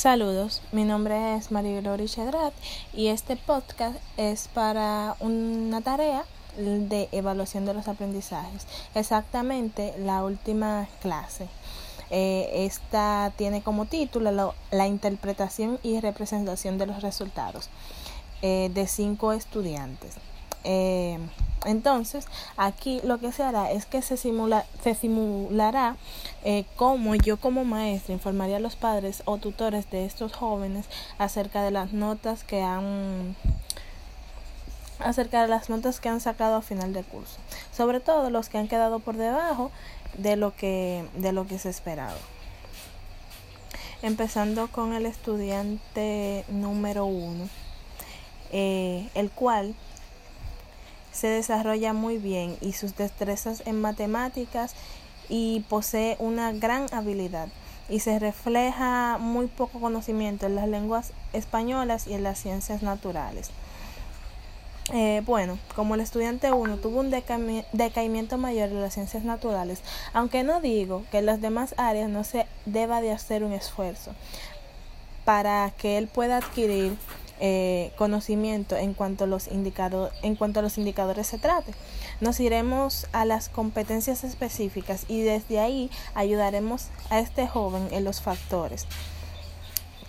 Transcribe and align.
Saludos, 0.00 0.62
mi 0.72 0.84
nombre 0.84 1.36
es 1.36 1.50
María 1.50 1.78
Gloria 1.82 2.06
Chedrat 2.06 2.54
y 2.94 3.08
este 3.08 3.36
podcast 3.36 3.98
es 4.16 4.48
para 4.48 5.14
una 5.20 5.82
tarea 5.82 6.24
de 6.56 7.10
evaluación 7.12 7.66
de 7.66 7.74
los 7.74 7.86
aprendizajes, 7.86 8.66
exactamente 8.94 9.92
la 9.98 10.24
última 10.24 10.88
clase. 11.02 11.48
Eh, 12.08 12.64
esta 12.64 13.30
tiene 13.36 13.60
como 13.60 13.84
título 13.84 14.54
la, 14.70 14.86
interpretación 14.86 15.78
y 15.82 16.00
representación 16.00 16.78
de 16.78 16.86
los 16.86 17.02
resultados 17.02 17.68
eh, 18.40 18.70
de 18.72 18.86
cinco 18.86 19.34
estudiantes. 19.34 20.14
Eh, 20.64 21.18
entonces, 21.66 22.26
aquí 22.56 23.00
lo 23.04 23.18
que 23.18 23.32
se 23.32 23.42
hará 23.42 23.70
es 23.70 23.84
que 23.84 24.00
se, 24.00 24.16
simula, 24.16 24.64
se 24.82 24.94
simulará 24.94 25.96
eh, 26.44 26.64
cómo 26.76 27.14
yo 27.14 27.36
como 27.36 27.64
maestra 27.64 28.14
informaría 28.14 28.56
a 28.56 28.60
los 28.60 28.76
padres 28.76 29.22
o 29.26 29.36
tutores 29.36 29.90
de 29.90 30.06
estos 30.06 30.32
jóvenes 30.32 30.86
acerca 31.18 31.62
de 31.62 31.70
las 31.70 31.92
notas 31.92 32.44
que 32.44 32.62
han 32.62 33.36
acerca 35.00 35.40
de 35.42 35.48
las 35.48 35.70
notas 35.70 35.98
que 35.98 36.10
han 36.10 36.20
sacado 36.20 36.56
a 36.56 36.62
final 36.62 36.92
de 36.92 37.02
curso, 37.02 37.38
sobre 37.72 38.00
todo 38.00 38.28
los 38.28 38.50
que 38.50 38.58
han 38.58 38.68
quedado 38.68 38.98
por 38.98 39.16
debajo 39.16 39.70
de 40.18 40.36
lo 40.36 40.54
que 40.54 41.04
de 41.14 41.32
lo 41.32 41.46
que 41.46 41.58
se 41.58 41.68
esperaba. 41.70 42.16
Empezando 44.02 44.68
con 44.68 44.94
el 44.94 45.04
estudiante 45.04 46.44
número 46.48 47.04
uno, 47.04 47.48
eh, 48.50 49.08
el 49.14 49.30
cual 49.30 49.74
se 51.20 51.26
desarrolla 51.26 51.92
muy 51.92 52.16
bien 52.16 52.56
y 52.62 52.72
sus 52.72 52.96
destrezas 52.96 53.62
en 53.66 53.78
matemáticas 53.78 54.74
y 55.28 55.60
posee 55.68 56.16
una 56.18 56.50
gran 56.52 56.86
habilidad 56.94 57.48
y 57.90 58.00
se 58.00 58.18
refleja 58.18 59.18
muy 59.20 59.46
poco 59.46 59.80
conocimiento 59.80 60.46
en 60.46 60.54
las 60.54 60.66
lenguas 60.66 61.12
españolas 61.34 62.06
y 62.06 62.14
en 62.14 62.22
las 62.22 62.40
ciencias 62.40 62.82
naturales. 62.82 63.50
Eh, 64.94 65.20
bueno, 65.26 65.58
como 65.76 65.94
el 65.94 66.00
estudiante 66.00 66.52
1 66.52 66.78
tuvo 66.78 67.00
un 67.00 67.10
decaimiento 67.10 68.38
mayor 68.38 68.70
en 68.70 68.80
las 68.80 68.94
ciencias 68.94 69.22
naturales, 69.22 69.82
aunque 70.14 70.42
no 70.42 70.62
digo 70.62 71.04
que 71.10 71.18
en 71.18 71.26
las 71.26 71.42
demás 71.42 71.74
áreas 71.76 72.08
no 72.08 72.24
se 72.24 72.46
deba 72.64 73.02
de 73.02 73.12
hacer 73.12 73.44
un 73.44 73.52
esfuerzo 73.52 74.12
para 75.26 75.70
que 75.76 75.98
él 75.98 76.08
pueda 76.08 76.38
adquirir 76.38 76.96
eh, 77.40 77.92
conocimiento 77.96 78.76
en 78.76 78.94
cuanto, 78.94 79.24
a 79.24 79.26
los 79.26 79.48
en 79.48 80.36
cuanto 80.36 80.60
a 80.60 80.62
los 80.62 80.78
indicadores 80.78 81.26
se 81.26 81.38
trate. 81.38 81.72
Nos 82.20 82.38
iremos 82.38 83.06
a 83.12 83.24
las 83.24 83.48
competencias 83.48 84.24
específicas 84.24 85.06
y 85.08 85.22
desde 85.22 85.58
ahí 85.58 85.90
ayudaremos 86.14 86.88
a 87.08 87.18
este 87.18 87.48
joven 87.48 87.88
en 87.92 88.04
los 88.04 88.20
factores 88.20 88.86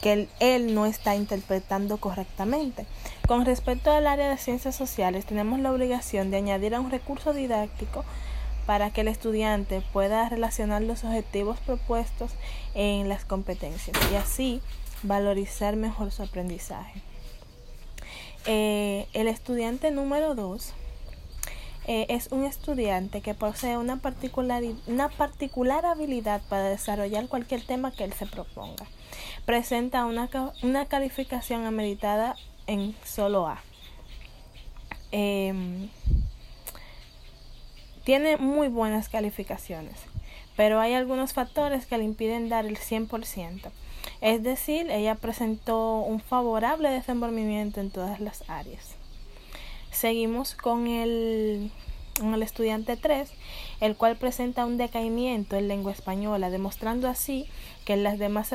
que 0.00 0.28
él, 0.40 0.74
no 0.74 0.86
está 0.86 1.14
interpretando 1.14 1.98
correctamente. 1.98 2.86
Con 3.28 3.44
respecto 3.44 3.90
al 3.90 4.06
área 4.06 4.30
de 4.30 4.38
ciencias 4.38 4.74
sociales, 4.74 5.26
tenemos 5.26 5.60
la 5.60 5.72
obligación 5.72 6.30
de 6.30 6.38
añadir 6.38 6.74
a 6.74 6.80
un 6.80 6.90
recurso 6.90 7.32
didáctico 7.32 8.04
para 8.66 8.90
que 8.90 9.02
el 9.02 9.08
estudiante 9.08 9.82
pueda 9.92 10.28
relacionar 10.28 10.82
los 10.82 11.04
objetivos 11.04 11.58
propuestos 11.60 12.32
en 12.74 13.08
las 13.08 13.24
competencias 13.24 13.96
y 14.10 14.16
así 14.16 14.62
valorizar 15.02 15.76
mejor 15.76 16.12
su 16.12 16.22
aprendizaje. 16.22 17.02
Eh, 18.46 19.06
el 19.12 19.28
estudiante 19.28 19.90
número 19.90 20.34
2 20.34 20.74
eh, 21.86 22.06
es 22.08 22.28
un 22.30 22.44
estudiante 22.44 23.20
que 23.20 23.34
posee 23.34 23.76
una 23.76 23.96
particular, 23.96 24.62
una 24.86 25.08
particular 25.08 25.84
habilidad 25.84 26.40
para 26.48 26.64
desarrollar 26.64 27.28
cualquier 27.28 27.62
tema 27.62 27.92
que 27.92 28.04
él 28.04 28.12
se 28.12 28.26
proponga. 28.26 28.86
Presenta 29.44 30.04
una, 30.04 30.28
una 30.62 30.86
calificación 30.86 31.66
ameritada 31.66 32.36
en 32.66 32.94
solo 33.04 33.46
A. 33.46 33.62
Em, 35.12 35.88
tiene 38.04 38.36
muy 38.36 38.68
buenas 38.68 39.08
calificaciones, 39.08 39.96
pero 40.60 40.78
hay 40.78 40.92
algunos 40.92 41.32
factores 41.32 41.86
que 41.86 41.96
le 41.96 42.04
impiden 42.04 42.50
dar 42.50 42.66
el 42.66 42.76
100%. 42.76 43.70
Es 44.20 44.42
decir, 44.42 44.90
ella 44.90 45.14
presentó 45.14 46.00
un 46.00 46.20
favorable 46.20 46.90
desenvolvimiento 46.90 47.80
en 47.80 47.90
todas 47.90 48.20
las 48.20 48.44
áreas. 48.46 48.94
Seguimos 49.90 50.54
con 50.54 50.86
el, 50.86 51.72
el 52.22 52.42
estudiante 52.42 52.98
3, 52.98 53.32
el 53.80 53.96
cual 53.96 54.16
presenta 54.16 54.66
un 54.66 54.76
decaimiento 54.76 55.56
en 55.56 55.66
lengua 55.66 55.92
española, 55.92 56.50
demostrando 56.50 57.08
así 57.08 57.48
que 57.86 57.94
en 57.94 58.02
las 58.02 58.18
demás 58.18 58.54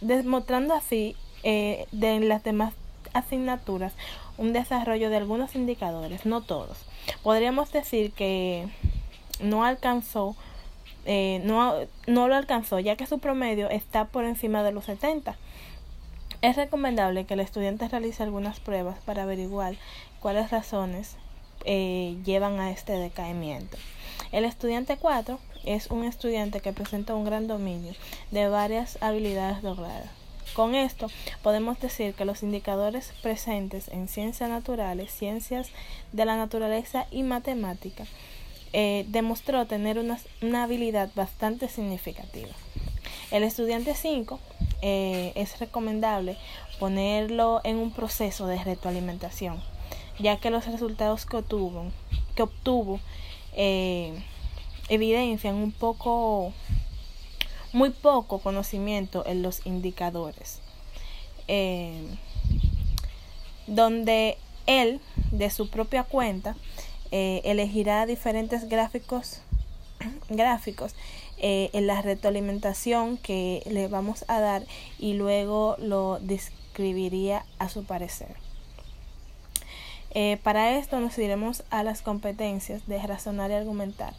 demostrando 0.00 0.74
así 0.74 1.14
eh, 1.44 1.86
de 1.92 2.18
las 2.18 2.42
demás 2.42 2.74
asignaturas 3.12 3.92
un 4.36 4.52
desarrollo 4.52 5.10
de 5.10 5.18
algunos 5.18 5.54
indicadores, 5.54 6.26
no 6.26 6.40
todos. 6.40 6.78
Podríamos 7.22 7.70
decir 7.70 8.10
que 8.10 8.66
no 9.38 9.64
alcanzó 9.64 10.34
eh, 11.06 11.40
no, 11.44 11.74
no 12.06 12.28
lo 12.28 12.34
alcanzó, 12.34 12.80
ya 12.80 12.96
que 12.96 13.06
su 13.06 13.20
promedio 13.20 13.70
está 13.70 14.06
por 14.06 14.24
encima 14.24 14.62
de 14.62 14.72
los 14.72 14.84
70. 14.86 15.36
Es 16.42 16.56
recomendable 16.56 17.24
que 17.24 17.34
el 17.34 17.40
estudiante 17.40 17.88
realice 17.88 18.22
algunas 18.22 18.60
pruebas 18.60 18.98
para 19.04 19.22
averiguar 19.22 19.76
cuáles 20.20 20.50
razones 20.50 21.16
eh, 21.64 22.16
llevan 22.24 22.60
a 22.60 22.70
este 22.70 22.92
decaimiento. 22.92 23.78
El 24.32 24.44
estudiante 24.44 24.96
4 24.96 25.38
es 25.64 25.90
un 25.90 26.04
estudiante 26.04 26.60
que 26.60 26.72
presenta 26.72 27.14
un 27.14 27.24
gran 27.24 27.46
dominio 27.46 27.92
de 28.32 28.48
varias 28.48 28.98
habilidades 29.00 29.62
logradas. 29.62 30.10
Con 30.54 30.74
esto 30.74 31.08
podemos 31.42 31.78
decir 31.80 32.14
que 32.14 32.24
los 32.24 32.42
indicadores 32.42 33.12
presentes 33.22 33.88
en 33.88 34.08
ciencias 34.08 34.48
naturales, 34.48 35.12
ciencias 35.12 35.70
de 36.12 36.24
la 36.24 36.36
naturaleza 36.36 37.06
y 37.10 37.22
matemática 37.22 38.04
eh, 38.72 39.04
demostró 39.08 39.66
tener 39.66 39.98
una, 39.98 40.62
habilidad 40.62 41.10
bastante 41.14 41.68
significativa. 41.68 42.50
El 43.30 43.42
estudiante 43.42 43.94
5 43.94 44.38
eh, 44.82 45.32
es 45.34 45.58
recomendable 45.58 46.36
ponerlo 46.78 47.60
en 47.64 47.76
un 47.76 47.90
proceso 47.90 48.46
de 48.46 48.62
retroalimentación, 48.62 49.62
ya 50.18 50.38
que 50.38 50.50
los 50.50 50.66
resultados 50.66 51.26
que 51.26 51.38
obtuvo, 51.38 51.86
que 52.34 52.42
obtuvo 52.42 53.00
eh, 53.54 54.12
evidencian 54.88 55.56
un 55.56 55.72
poco, 55.72 56.52
muy 57.72 57.90
poco 57.90 58.40
conocimiento 58.40 59.24
en 59.26 59.42
los 59.42 59.64
indicadores, 59.66 60.60
donde 63.66 64.38
él, 64.66 65.00
de 65.30 65.50
su 65.50 65.70
propia 65.70 66.04
cuenta, 66.04 66.56
eh, 67.10 67.40
elegirá 67.44 68.06
diferentes 68.06 68.68
gráficos 68.68 69.40
gráficos 70.28 70.94
eh, 71.38 71.70
en 71.72 71.86
la 71.86 72.02
retroalimentación 72.02 73.18
que 73.18 73.62
le 73.70 73.88
vamos 73.88 74.24
a 74.28 74.40
dar 74.40 74.64
y 74.98 75.14
luego 75.14 75.76
lo 75.78 76.18
describiría 76.20 77.44
a 77.58 77.68
su 77.68 77.84
parecer. 77.84 78.36
Eh, 80.12 80.38
para 80.42 80.78
esto 80.78 80.98
nos 80.98 81.18
iremos 81.18 81.62
a 81.68 81.82
las 81.82 82.00
competencias 82.00 82.86
de 82.86 82.98
razonar 83.06 83.50
y 83.50 83.54
argumentar. 83.54 84.14